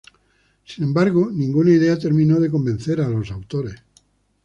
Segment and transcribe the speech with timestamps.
[0.65, 3.75] Sin embargo, ninguna idea terminó de convencer a los autores.